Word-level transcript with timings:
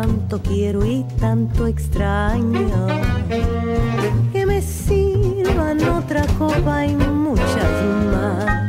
Tanto 0.00 0.40
quiero 0.40 0.82
y 0.86 1.04
tanto 1.18 1.66
extraño, 1.66 2.86
que 4.32 4.46
me 4.46 4.62
sirvan 4.62 5.78
otra 5.90 6.26
copa 6.38 6.86
y 6.86 6.94
muchas 6.94 7.84
más, 8.10 8.64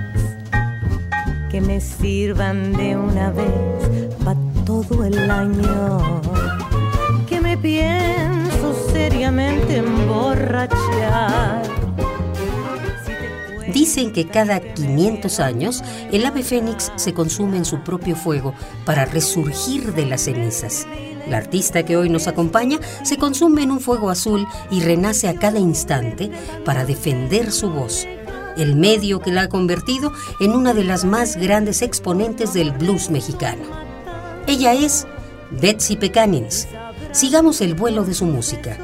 que 1.50 1.62
me 1.62 1.80
sirvan 1.80 2.74
de 2.74 2.98
una 2.98 3.32
vez 3.32 4.10
para 4.26 4.38
todo 4.66 5.06
el 5.06 5.32
año, 5.32 6.22
que 7.30 7.40
me 7.40 7.58
pienso 7.58 8.74
seriamente 8.92 9.78
emborrachar. 9.78 11.62
Dicen 13.72 14.12
que 14.12 14.28
cada 14.28 14.60
500 14.60 15.40
años 15.40 15.82
el 16.12 16.26
ave 16.26 16.44
fénix 16.44 16.92
se 16.98 17.14
consume 17.14 17.56
en 17.56 17.64
su 17.64 17.80
propio 17.80 18.18
fuego 18.18 18.54
para 18.84 19.06
resurgir 19.06 19.94
de 19.94 20.06
las 20.06 20.26
cenizas. 20.26 20.86
La 21.32 21.38
artista 21.38 21.84
que 21.84 21.96
hoy 21.96 22.10
nos 22.10 22.28
acompaña 22.28 22.78
se 23.04 23.16
consume 23.16 23.64
en 23.64 23.72
un 23.72 23.80
fuego 23.80 24.10
azul 24.10 24.46
y 24.70 24.82
renace 24.82 25.30
a 25.30 25.36
cada 25.36 25.60
instante 25.60 26.30
para 26.66 26.84
defender 26.84 27.54
su 27.54 27.70
voz, 27.70 28.06
el 28.58 28.76
medio 28.76 29.22
que 29.22 29.32
la 29.32 29.44
ha 29.44 29.48
convertido 29.48 30.12
en 30.42 30.52
una 30.52 30.74
de 30.74 30.84
las 30.84 31.06
más 31.06 31.38
grandes 31.38 31.84
exponentes 31.84 32.52
del 32.52 32.74
blues 32.74 33.10
mexicano. 33.10 33.64
Ella 34.46 34.74
es 34.74 35.08
Betsy 35.52 35.96
Pecanins. 35.96 36.68
Sigamos 37.14 37.62
el 37.62 37.76
vuelo 37.76 38.04
de 38.04 38.14
su 38.14 38.26
música. 38.26 38.78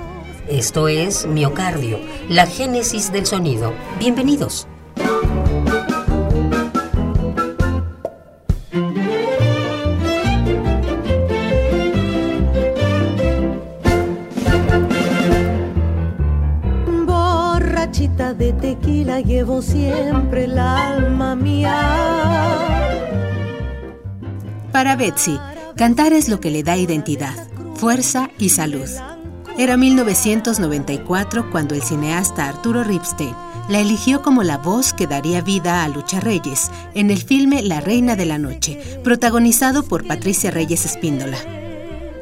Esto 0.48 0.88
es 0.88 1.26
Miocardio, 1.26 2.00
la 2.30 2.48
génesis 2.48 3.12
del 3.12 3.26
sonido. 3.26 3.74
Bienvenidos. 4.00 4.70
Siempre 19.62 20.46
el 20.46 20.58
alma 20.58 21.36
mía. 21.36 21.76
Para 24.72 24.96
Betsy, 24.96 25.40
cantar 25.76 26.14
es 26.14 26.30
lo 26.30 26.40
que 26.40 26.52
le 26.52 26.64
da 26.64 26.78
identidad, 26.78 27.36
fuerza 27.76 28.30
y 28.38 28.50
salud. 28.50 28.88
Era 29.58 29.76
1994 29.76 31.50
cuando 31.50 31.74
el 31.74 31.82
cineasta 31.82 32.48
Arturo 32.48 32.84
Ripstein 32.84 33.34
la 33.70 33.80
eligió 33.80 34.22
como 34.22 34.44
la 34.44 34.58
voz 34.58 34.94
que 34.94 35.08
daría 35.08 35.42
vida 35.42 35.84
a 35.84 35.90
Lucha 35.90 36.20
Reyes 36.20 36.72
en 36.94 37.10
el 37.10 37.22
filme 37.22 37.64
La 37.64 37.82
Reina 37.82 38.16
de 38.16 38.26
la 38.26 38.38
Noche, 38.38 38.80
protagonizado 39.04 39.84
por 39.84 40.08
Patricia 40.08 40.52
Reyes 40.52 40.86
Espíndola. 40.86 41.38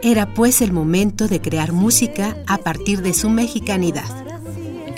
Era 0.02 0.34
pues 0.34 0.62
el 0.62 0.72
momento 0.72 1.28
de 1.28 1.42
crear 1.42 1.72
música 1.72 2.38
a 2.48 2.58
partir 2.58 3.02
de 3.02 3.14
su 3.14 3.30
mexicanidad. 3.30 4.25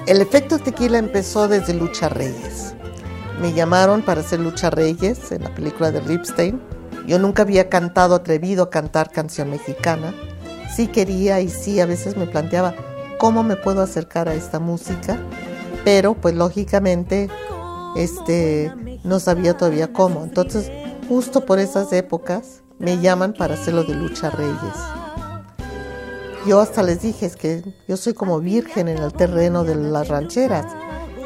El 0.07 0.21
efecto 0.21 0.57
tequila 0.57 0.99
empezó 0.99 1.49
desde 1.49 1.73
Lucha 1.73 2.07
Reyes. 2.07 2.73
Me 3.41 3.51
llamaron 3.51 4.01
para 4.01 4.21
hacer 4.21 4.39
Lucha 4.39 4.69
Reyes 4.69 5.33
en 5.33 5.43
la 5.43 5.53
película 5.53 5.91
de 5.91 5.99
Ripstein. 5.99 6.61
Yo 7.05 7.19
nunca 7.19 7.41
había 7.41 7.67
cantado, 7.67 8.15
atrevido 8.15 8.63
a 8.63 8.69
cantar 8.69 9.11
canción 9.11 9.49
mexicana. 9.49 10.15
Sí 10.73 10.87
quería 10.87 11.41
y 11.41 11.49
sí 11.49 11.81
a 11.81 11.85
veces 11.85 12.15
me 12.15 12.25
planteaba 12.25 12.73
cómo 13.19 13.43
me 13.43 13.57
puedo 13.57 13.81
acercar 13.81 14.29
a 14.29 14.33
esta 14.33 14.61
música, 14.61 15.19
pero 15.83 16.13
pues 16.13 16.35
lógicamente 16.35 17.29
este 17.97 18.71
no 19.03 19.19
sabía 19.19 19.57
todavía 19.57 19.91
cómo. 19.91 20.23
Entonces, 20.23 20.71
justo 21.09 21.45
por 21.45 21.59
esas 21.59 21.91
épocas 21.91 22.63
me 22.79 22.97
llaman 22.99 23.33
para 23.33 23.55
hacerlo 23.55 23.83
de 23.83 23.95
Lucha 23.95 24.29
Reyes. 24.29 24.96
Yo 26.47 26.61
hasta 26.61 26.81
les 26.81 27.01
dije 27.01 27.25
es 27.25 27.35
que 27.35 27.61
yo 27.89 27.97
soy 27.97 28.13
como 28.13 28.39
virgen 28.39 28.87
en 28.87 28.99
el 28.99 29.11
terreno 29.11 29.65
de 29.65 29.75
las 29.75 30.07
rancheras. 30.07 30.65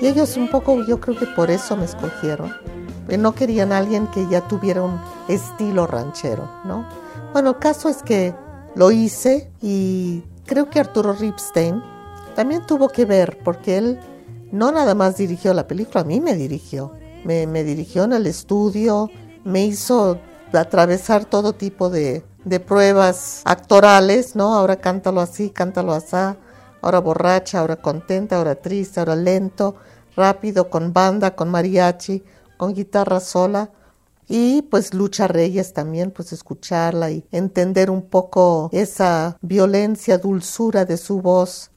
Y 0.02 0.08
ellos 0.08 0.36
un 0.36 0.50
poco, 0.50 0.84
yo 0.84 1.00
creo 1.00 1.16
que 1.16 1.28
por 1.28 1.52
eso 1.52 1.78
me 1.78 1.86
escogieron. 1.86 2.52
No 3.08 3.36
querían 3.36 3.72
alguien 3.72 4.08
que 4.08 4.28
ya 4.30 4.48
tuviera 4.48 4.82
un 4.82 5.00
estilo 5.28 5.86
ranchero, 5.86 6.50
¿no? 6.66 6.88
Bueno, 7.34 7.52
el 7.52 7.58
caso 7.60 7.88
es 7.88 8.02
que 8.02 8.34
lo 8.74 8.90
hice 8.90 9.52
y 9.62 10.24
creo 10.48 10.72
que 10.72 10.80
Arturo 10.80 11.14
Ripstein 11.14 11.84
también 12.36 12.66
tuvo 12.66 12.90
que 12.90 13.06
ver 13.06 13.38
porque 13.44 13.78
él 13.78 14.00
no 14.52 14.72
nada 14.72 14.96
más 14.96 15.18
dirigió 15.18 15.54
la 15.54 15.68
película, 15.68 16.02
a 16.02 16.04
mí 16.04 16.20
me 16.20 16.34
dirigió. 16.34 16.94
Me, 17.26 17.46
me 17.46 17.64
dirigió 17.64 18.06
en 18.06 18.14
el 18.14 18.26
estudio, 18.26 19.12
me 19.44 19.66
hizo 19.66 20.18
atravesar 20.52 21.26
todo 21.26 21.54
tipo 21.54 21.92
de, 21.92 22.24
de 22.44 22.60
pruebas 22.60 23.42
actorales, 23.46 24.36
¿no? 24.36 24.56
Ahora 24.56 24.78
cántalo 24.78 25.22
así, 25.22 25.50
cántalo 25.50 25.94
así, 25.94 26.16
ahora 26.82 27.00
borracha, 27.00 27.60
ahora 27.60 27.76
contenta, 27.76 28.38
ahora 28.38 28.56
triste, 28.56 29.00
ahora 29.00 29.16
lento, 29.16 29.76
rápido, 30.16 30.70
con 30.70 30.94
banda, 30.94 31.36
con 31.36 31.50
mariachi, 31.50 32.24
con 32.58 32.74
guitarra 32.74 33.20
sola. 33.20 33.70
Y 34.28 34.62
pues 34.64 34.94
Lucha 34.94 35.28
Reyes 35.28 35.74
también, 35.74 36.12
pues 36.12 36.32
escucharla 36.32 37.12
y 37.12 37.26
entender 37.32 37.90
un 37.90 38.04
poco 38.04 38.70
esa 38.72 39.38
violencia, 39.42 40.18
dulzura 40.18 40.86
de 40.86 40.98
su 40.98 41.22
voz, 41.22 41.72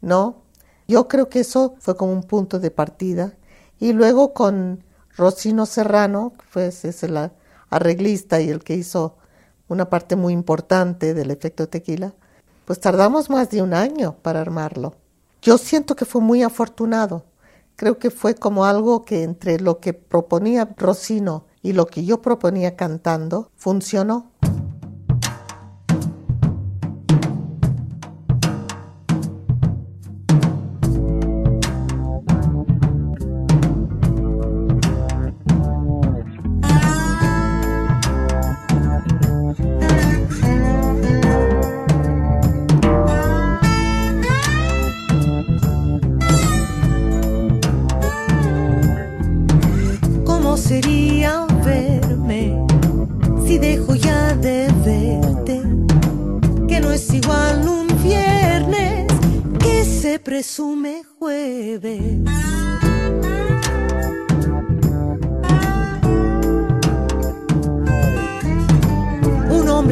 ¿no? 0.00 0.42
Yo 0.88 1.08
creo 1.08 1.28
que 1.28 1.40
eso 1.40 1.74
fue 1.78 1.96
como 1.96 2.12
un 2.12 2.22
punto 2.22 2.58
de 2.58 2.70
partida. 2.70 3.34
Y 3.78 3.92
luego 3.92 4.32
con 4.32 4.82
Rocino 5.16 5.66
Serrano, 5.66 6.32
pues 6.52 6.84
es 6.84 7.02
el 7.02 7.30
arreglista 7.68 8.40
y 8.40 8.48
el 8.48 8.64
que 8.64 8.74
hizo 8.74 9.16
una 9.70 9.88
parte 9.88 10.16
muy 10.16 10.32
importante 10.32 11.14
del 11.14 11.30
efecto 11.30 11.68
tequila, 11.68 12.12
pues 12.64 12.80
tardamos 12.80 13.30
más 13.30 13.50
de 13.50 13.62
un 13.62 13.72
año 13.72 14.16
para 14.20 14.40
armarlo. 14.40 14.94
Yo 15.40 15.56
siento 15.58 15.96
que 15.96 16.04
fue 16.04 16.20
muy 16.20 16.42
afortunado. 16.42 17.24
Creo 17.76 17.98
que 17.98 18.10
fue 18.10 18.34
como 18.34 18.66
algo 18.66 19.04
que 19.04 19.22
entre 19.22 19.58
lo 19.60 19.78
que 19.78 19.94
proponía 19.94 20.68
Rocino 20.76 21.46
y 21.62 21.72
lo 21.72 21.86
que 21.86 22.04
yo 22.04 22.20
proponía 22.20 22.76
cantando, 22.76 23.50
funcionó. 23.56 24.29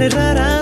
Un 0.01 0.05
hombre 0.05 0.58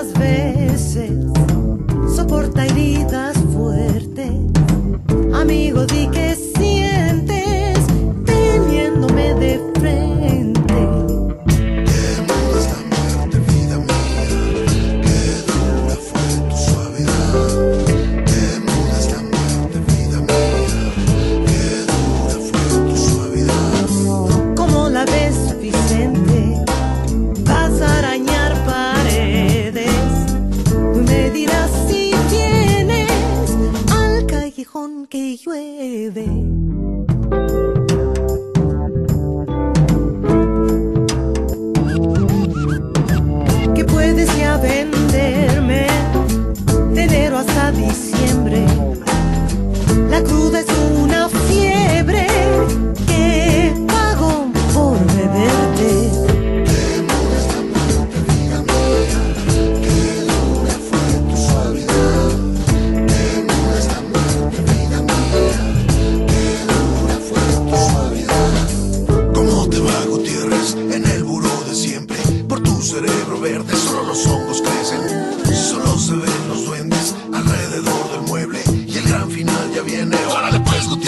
ya 79.76 79.82
viene. 79.82 80.16
Órale, 80.26 80.58
pues, 80.60 80.88
Guti. 80.88 81.05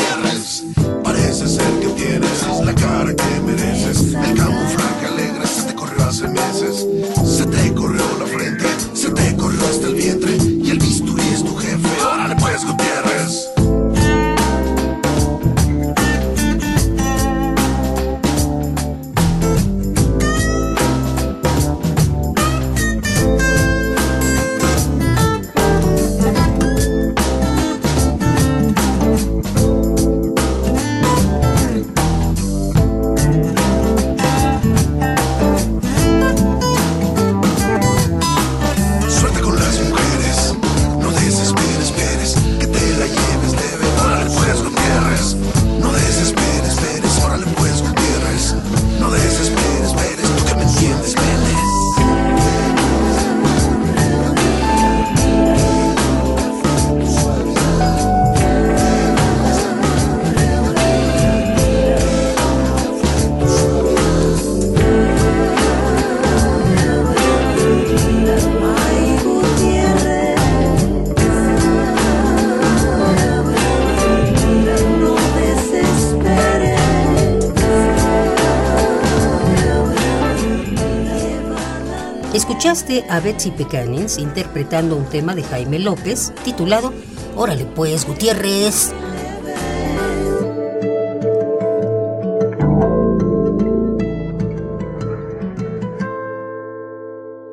Escuchaste 82.35 83.07
a 83.09 83.21
Betsy 83.21 83.51
Pecanins 83.51 84.19
interpretando 84.19 84.97
un 84.97 85.07
tema 85.07 85.35
de 85.35 85.43
Jaime 85.43 85.79
López 85.79 86.35
titulado 86.45 86.93
Órale 87.35 87.65
pues, 87.65 88.07
Gutiérrez. 88.07 88.93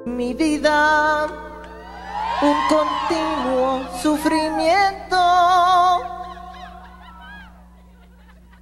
Mi 0.06 0.33
vida, 0.33 1.28
un 2.42 2.57
continuo 2.68 3.88
sufrimiento 4.01 5.18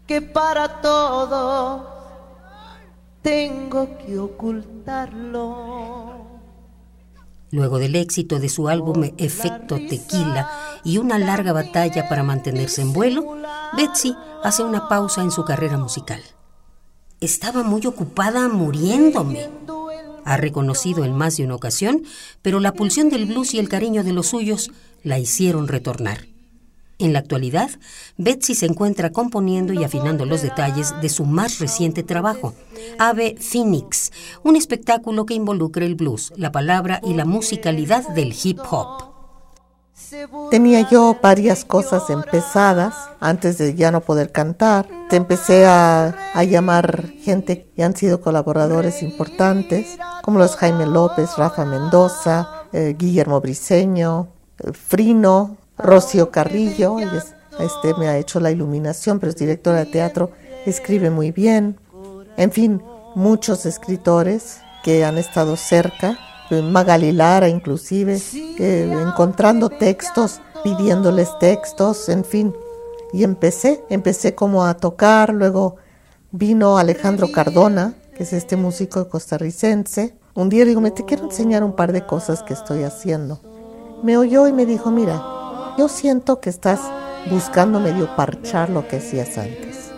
que 0.06 0.22
para 0.22 0.80
todos 0.80 1.93
tengo 3.24 3.98
que 3.98 4.20
ocultarlo. 4.20 5.64
Luego 7.52 7.80
del 7.80 7.96
éxito 7.96 8.40
de 8.40 8.50
su 8.50 8.68
álbum 8.68 9.12
Efecto 9.18 9.78
Tequila 9.78 10.50
y 10.84 10.98
una 10.98 11.18
larga 11.18 11.54
batalla 11.54 12.10
para 12.10 12.24
mantenerse 12.24 12.82
en 12.82 12.94
vuelo, 12.94 13.38
Betsy 13.78 14.16
hace 14.44 14.64
una 14.64 14.90
pausa 14.90 15.22
en 15.22 15.32
su 15.32 15.46
carrera 15.46 15.78
musical. 15.78 16.22
Estaba 17.22 17.64
muy 17.64 17.86
ocupada 17.86 18.50
muriéndome, 18.50 19.50
ha 20.26 20.38
reconocido 20.38 21.06
en 21.06 21.16
más 21.16 21.38
de 21.38 21.46
una 21.46 21.56
ocasión, 21.56 22.04
pero 22.42 22.60
la 22.60 22.74
pulsión 22.74 23.10
del 23.10 23.28
blues 23.28 23.54
y 23.54 23.60
el 23.60 23.70
cariño 23.70 24.04
de 24.04 24.14
los 24.14 24.28
suyos 24.28 24.72
la 25.04 25.20
hicieron 25.20 25.68
retornar. 25.68 26.26
En 27.00 27.12
la 27.12 27.20
actualidad, 27.20 27.70
Betsy 28.18 28.56
se 28.56 28.66
encuentra 28.66 29.12
componiendo 29.12 29.74
y 29.74 29.84
afinando 29.84 30.26
los 30.26 30.42
detalles 30.42 30.94
de 31.02 31.10
su 31.10 31.26
más 31.26 31.60
reciente 31.60 32.04
trabajo, 32.04 32.54
Ave 33.00 33.36
Phoenix, 33.40 34.12
un 34.44 34.56
espectáculo 34.56 35.26
que 35.26 35.34
involucra 35.34 35.86
el 35.86 35.96
blues, 35.96 36.34
la 36.36 36.52
palabra 36.52 37.00
y 37.04 37.14
la 37.14 37.26
musicalidad 37.26 38.08
del 38.10 38.34
hip 38.44 38.60
hop. 38.70 39.12
Tenía 40.52 40.88
yo 40.90 41.18
varias 41.22 41.66
cosas 41.66 42.10
empezadas 42.10 42.94
antes 43.20 43.58
de 43.58 43.74
ya 43.76 43.92
no 43.92 44.02
poder 44.02 44.32
cantar. 44.32 44.88
Te 45.10 45.16
empecé 45.16 45.66
a, 45.66 46.16
a 46.34 46.44
llamar 46.44 47.08
gente 47.22 47.70
que 47.76 47.84
han 47.84 47.96
sido 47.96 48.22
colaboradores 48.22 49.02
importantes, 49.02 49.98
como 50.22 50.40
los 50.40 50.56
Jaime 50.56 50.86
López, 50.86 51.36
Rafa 51.38 51.66
Mendoza, 51.66 52.66
eh, 52.74 52.96
Guillermo 52.98 53.40
Briseño, 53.42 54.28
eh, 54.64 54.72
Frino, 54.74 55.58
Rocío 55.78 56.30
Carrillo, 56.32 57.00
ella 57.00 57.18
es- 57.18 57.36
este 57.60 57.94
me 57.96 58.08
ha 58.08 58.18
hecho 58.18 58.40
la 58.40 58.50
iluminación, 58.52 59.20
pero 59.20 59.30
es 59.30 59.36
directora 59.36 59.78
de 59.80 59.86
teatro, 59.86 60.32
escribe 60.66 61.12
muy 61.12 61.32
bien. 61.32 61.80
En 62.38 62.52
fin, 62.52 62.82
muchos 63.16 63.66
escritores 63.66 64.60
que 64.84 65.06
han 65.06 65.18
estado 65.18 65.56
cerca, 65.56 66.18
eh, 66.50 66.62
Magali 66.62 67.12
Lara 67.12 67.48
inclusive, 67.48 68.20
encontrando 68.60 69.70
textos, 69.70 70.42
pidiéndoles 70.64 71.30
textos, 71.40 72.10
en 72.10 72.26
fin. 72.26 72.54
Y 73.12 73.24
empecé, 73.24 73.84
empecé 73.90 74.34
como 74.34 74.66
a 74.66 74.76
tocar, 74.76 75.34
luego 75.34 75.76
vino 76.32 76.78
Alejandro 76.78 77.32
Cardona, 77.32 77.94
que 78.16 78.24
es 78.24 78.34
este 78.34 78.58
músico 78.58 79.08
costarricense. 79.08 80.18
Un 80.34 80.50
día 80.50 80.66
digo, 80.66 80.82
me 80.82 80.92
te 80.92 81.06
quiero 81.06 81.26
enseñar 81.26 81.64
un 81.64 81.76
par 81.76 81.94
de 81.94 82.06
cosas 82.06 82.42
que 82.42 82.54
estoy 82.54 82.84
haciendo. 82.84 83.40
Me 84.02 84.18
oyó 84.18 84.48
y 84.48 84.52
me 84.52 84.66
dijo, 84.66 84.90
mira, 84.90 85.22
yo 85.78 85.88
siento 85.88 86.42
que 86.42 86.50
estás 86.50 86.80
buscando 87.30 87.80
medio 87.80 88.16
parchar 88.16 88.70
lo 88.70 88.88
que 88.88 88.98
hacías 88.98 89.38
antes. 89.38 89.92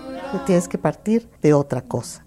Tienes 0.45 0.67
que 0.67 0.77
partir 0.77 1.29
de 1.41 1.53
otra 1.53 1.81
cosa. 1.81 2.24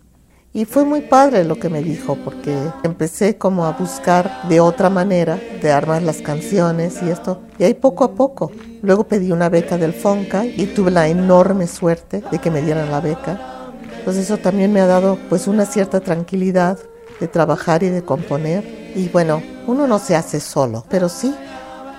Y 0.52 0.64
fue 0.64 0.84
muy 0.84 1.02
padre 1.02 1.44
lo 1.44 1.58
que 1.58 1.68
me 1.68 1.82
dijo, 1.82 2.16
porque 2.24 2.56
empecé 2.82 3.36
como 3.36 3.66
a 3.66 3.72
buscar 3.72 4.48
de 4.48 4.60
otra 4.60 4.88
manera 4.88 5.38
de 5.60 5.70
armar 5.70 6.02
las 6.02 6.22
canciones 6.22 7.02
y 7.02 7.10
esto. 7.10 7.42
Y 7.58 7.64
ahí 7.64 7.74
poco 7.74 8.04
a 8.04 8.14
poco. 8.14 8.50
Luego 8.82 9.04
pedí 9.04 9.30
una 9.30 9.50
beca 9.50 9.76
del 9.76 9.92
FONCA 9.92 10.46
y 10.46 10.66
tuve 10.66 10.90
la 10.90 11.06
enorme 11.06 11.66
suerte 11.66 12.22
de 12.30 12.38
que 12.38 12.50
me 12.50 12.62
dieran 12.62 12.90
la 12.90 13.00
beca. 13.00 13.74
Pues 14.04 14.16
eso 14.16 14.38
también 14.38 14.72
me 14.72 14.80
ha 14.80 14.86
dado 14.86 15.18
pues 15.28 15.48
una 15.48 15.66
cierta 15.66 16.00
tranquilidad 16.00 16.78
de 17.20 17.28
trabajar 17.28 17.82
y 17.82 17.90
de 17.90 18.02
componer. 18.02 18.64
Y 18.96 19.08
bueno, 19.08 19.42
uno 19.66 19.86
no 19.86 19.98
se 19.98 20.16
hace 20.16 20.40
solo, 20.40 20.84
pero 20.88 21.10
sí. 21.10 21.34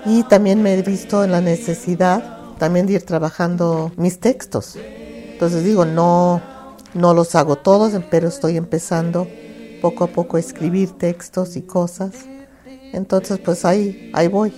Y 0.06 0.24
también 0.24 0.64
me 0.64 0.74
he 0.74 0.82
visto 0.82 1.24
en 1.24 1.32
la 1.32 1.42
necesidad 1.42 2.40
también 2.58 2.88
de 2.88 2.94
ir 2.94 3.06
trabajando 3.06 3.92
mis 3.96 4.20
textos. 4.20 4.76
Entonces 4.76 5.64
digo, 5.64 5.86
no, 5.86 6.42
no 6.94 7.14
los 7.14 7.36
hago 7.36 7.56
todos, 7.56 7.94
pero 8.10 8.28
estoy 8.28 8.58
empezando 8.58 9.28
poco 9.82 10.04
a 10.04 10.08
poco 10.08 10.38
a 10.38 10.40
escribir 10.40 10.92
textos 10.98 11.56
y 11.56 11.62
cosas. 11.62 12.12
Entonces 12.94 13.40
pues 13.40 13.66
ahí, 13.66 14.12
ahí 14.14 14.28
voy. 14.28 14.54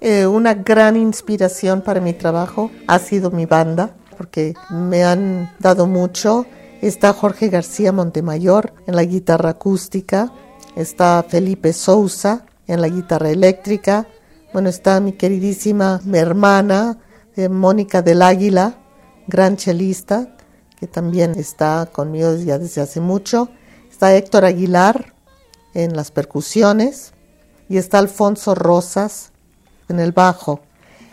Eh, 0.00 0.26
una 0.26 0.54
gran 0.54 0.96
inspiración 0.96 1.82
para 1.82 2.00
mi 2.00 2.12
trabajo 2.12 2.70
ha 2.86 2.98
sido 2.98 3.30
mi 3.30 3.46
banda, 3.46 3.94
porque 4.16 4.54
me 4.70 5.04
han 5.04 5.52
dado 5.58 5.86
mucho. 5.86 6.46
Está 6.80 7.12
Jorge 7.12 7.48
García 7.48 7.90
Montemayor 7.90 8.72
en 8.86 8.94
la 8.94 9.02
guitarra 9.02 9.50
acústica, 9.50 10.32
está 10.76 11.24
Felipe 11.28 11.72
Sousa 11.72 12.46
en 12.68 12.80
la 12.80 12.88
guitarra 12.88 13.30
eléctrica, 13.30 14.06
bueno, 14.52 14.68
está 14.68 15.00
mi 15.00 15.12
queridísima 15.12 16.00
hermana 16.12 16.98
eh, 17.34 17.48
Mónica 17.48 18.00
del 18.00 18.22
Águila, 18.22 18.78
gran 19.26 19.56
chelista, 19.56 20.36
que 20.78 20.86
también 20.86 21.34
está 21.36 21.88
conmigo 21.90 22.34
ya 22.36 22.58
desde 22.58 22.82
hace 22.82 23.00
mucho. 23.00 23.48
Está 23.90 24.14
Héctor 24.14 24.44
Aguilar 24.44 25.14
en 25.74 25.96
las 25.96 26.10
percusiones 26.10 27.12
y 27.68 27.78
está 27.78 27.98
Alfonso 27.98 28.54
Rosas 28.54 29.32
en 29.88 30.00
el 30.00 30.12
bajo. 30.12 30.60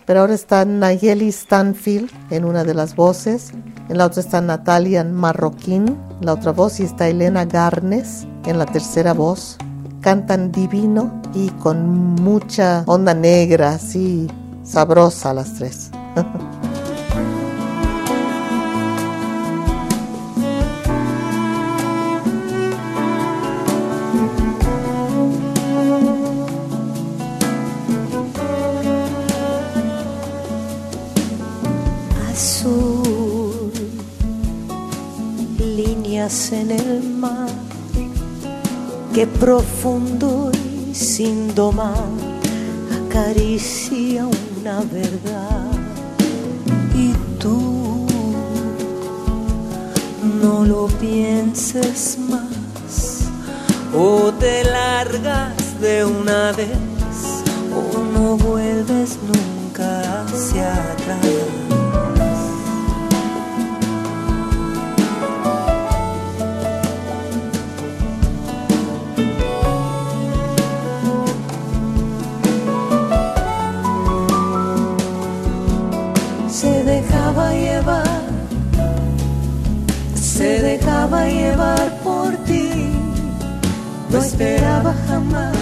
Pero 0.05 0.21
ahora 0.21 0.35
está 0.35 0.65
Nayeli 0.65 1.31
Stanfield 1.31 2.11
en 2.29 2.45
una 2.45 2.63
de 2.63 2.75
las 2.75 2.95
voces, 2.95 3.51
en 3.89 3.97
la 3.97 4.05
otra 4.05 4.21
está 4.21 4.39
Natalia 4.39 5.03
Marroquín, 5.03 5.87
en 6.19 6.25
la 6.25 6.33
otra 6.33 6.51
voz, 6.51 6.79
y 6.79 6.83
está 6.83 7.07
Elena 7.07 7.45
Garnes 7.45 8.27
en 8.45 8.59
la 8.59 8.67
tercera 8.67 9.13
voz. 9.13 9.57
Cantan 10.01 10.51
divino 10.51 11.21
y 11.33 11.49
con 11.49 12.13
mucha 12.21 12.83
onda 12.85 13.15
negra, 13.15 13.71
así 13.71 14.27
sabrosa 14.63 15.33
las 15.33 15.55
tres. 15.55 15.89
en 36.25 36.71
el 36.71 37.03
mar, 37.03 37.47
que 39.13 39.27
profundo 39.27 40.51
y 40.89 40.95
sin 40.95 41.53
domar 41.53 42.07
acaricia 43.05 44.25
una 44.25 44.81
verdad. 44.91 45.69
Y 46.95 47.13
tú 47.37 48.07
no 50.41 50.65
lo 50.65 50.87
pienses 50.99 52.17
más, 52.27 53.25
o 53.95 54.33
te 54.39 54.63
largas 54.63 55.79
de 55.79 56.05
una 56.05 56.53
vez, 56.53 57.43
o 57.71 57.99
no 57.99 58.35
vuelves 58.35 59.19
nunca 59.21 60.23
hacia 60.23 60.94
llevar 81.29 81.99
por 82.03 82.35
ti, 82.45 82.69
no 84.09 84.19
esperaba 84.19 84.93
jamás. 85.07 85.55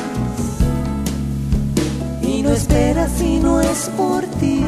Y 2.21 2.41
no 2.41 2.51
espera 2.51 3.07
si 3.07 3.39
no 3.39 3.61
es 3.61 3.89
por 3.97 4.23
ti, 4.39 4.63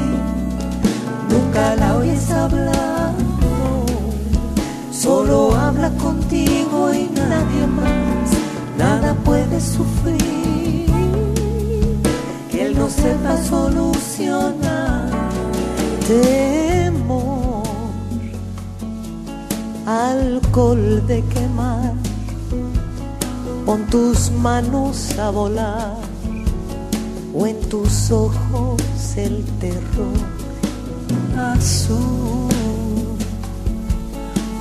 nunca 1.30 1.76
la 1.76 1.98
oyes 1.98 2.30
hablar, 2.32 3.14
solo 4.92 5.56
habla 5.56 5.90
contigo 5.92 6.94
y 6.94 7.10
nadie 7.14 7.68
más, 7.68 8.30
nada 8.78 9.14
puede 9.24 9.60
sufrir. 9.60 10.86
Que 12.52 12.68
él 12.68 12.78
no 12.78 12.90
sepa 12.90 13.38
solucionar. 13.44 15.10
Alcohol 19.86 21.06
de 21.08 21.22
quemar, 21.34 21.94
pon 23.66 23.86
tus 23.88 24.32
manos 24.32 25.18
a 25.20 25.30
volar. 25.30 25.98
O 27.38 27.46
en 27.46 27.60
tus 27.70 28.12
ojos 28.12 28.82
el 29.18 29.44
terror 29.60 30.18
azul. 31.38 32.50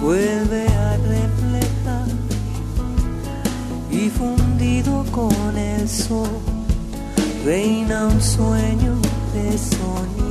Vuelve 0.02 0.66
a 0.66 0.96
reflejar. 0.96 2.08
Y 3.90 4.10
fundido 4.10 5.04
con 5.12 5.56
el 5.56 5.88
sol 5.88 6.28
reina 7.44 8.06
un 8.06 8.20
sueño 8.20 8.94
de 9.34 9.56
sonido 9.56 10.24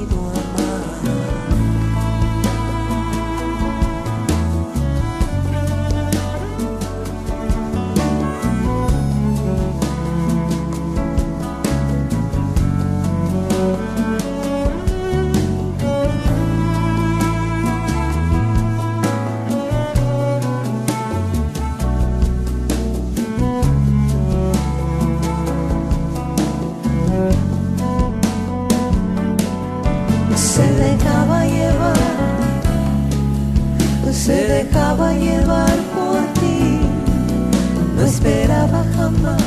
amado. 39.00 39.44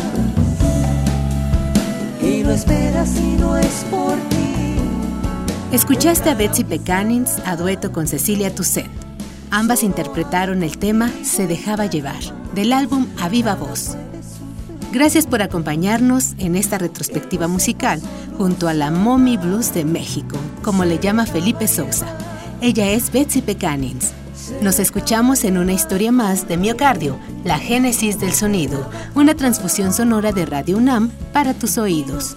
Escuchaste 5.72 6.30
a 6.30 6.34
Betsy 6.34 6.64
Pecanins 6.64 7.38
a 7.44 7.56
dueto 7.56 7.92
con 7.92 8.06
Cecilia 8.06 8.54
Toussaint. 8.54 8.90
Ambas 9.50 9.82
interpretaron 9.82 10.62
el 10.62 10.78
tema 10.78 11.10
Se 11.22 11.46
dejaba 11.46 11.86
llevar, 11.86 12.20
del 12.54 12.72
álbum 12.72 13.06
A 13.20 13.28
Viva 13.28 13.54
Voz. 13.54 13.96
Gracias 14.92 15.26
por 15.26 15.42
acompañarnos 15.42 16.34
en 16.38 16.56
esta 16.56 16.78
retrospectiva 16.78 17.48
musical 17.48 18.00
junto 18.38 18.68
a 18.68 18.74
la 18.74 18.90
Mommy 18.90 19.36
Blues 19.36 19.74
de 19.74 19.84
México, 19.84 20.38
como 20.62 20.84
le 20.84 20.98
llama 20.98 21.26
Felipe 21.26 21.68
Sousa. 21.68 22.06
Ella 22.60 22.90
es 22.90 23.12
Betsy 23.12 23.42
Pecanins. 23.42 24.12
Nos 24.62 24.78
escuchamos 24.78 25.44
en 25.44 25.58
una 25.58 25.72
historia 25.72 26.12
más 26.12 26.48
de 26.48 26.56
Miocardio, 26.56 27.18
la 27.44 27.58
génesis 27.58 28.18
del 28.18 28.32
sonido, 28.32 28.88
una 29.14 29.34
transfusión 29.34 29.92
sonora 29.92 30.32
de 30.32 30.46
Radio 30.46 30.76
UNAM 30.76 31.10
para 31.32 31.54
tus 31.54 31.78
oídos. 31.78 32.36